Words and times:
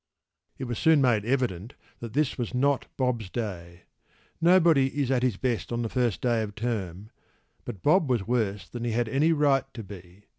p> 0.57 0.63
It 0.63 0.63
was 0.67 0.79
soon 0.79 0.99
made 0.99 1.25
evident 1.25 1.75
that 1.99 2.13
this 2.13 2.35
was 2.35 2.55
not 2.55 2.87
Bob’s 2.97 3.29
day. 3.29 3.83
Nobody 4.41 4.87
is 4.99 5.11
at 5.11 5.21
his 5.21 5.37
best 5.37 5.71
on 5.71 5.83
the 5.83 5.89
first 5.89 6.21
day 6.21 6.41
of 6.41 6.55
term; 6.55 7.11
but 7.65 7.83
Bob 7.83 8.09
was 8.09 8.25
worse 8.25 8.67
than 8.67 8.83
he 8.83 8.93
had 8.93 9.07
any 9.07 9.31
right 9.31 9.71
to 9.75 9.83
be. 9.83 10.23